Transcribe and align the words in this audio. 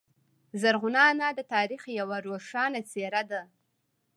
زرغونه 0.61 0.99
انا 1.11 1.29
د 1.35 1.39
تاریخ 1.53 1.81
یوه 1.99 2.17
روښانه 2.27 2.79
څیره 2.91 3.23
ده. 3.31 3.41